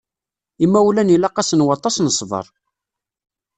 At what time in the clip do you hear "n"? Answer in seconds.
1.99-2.07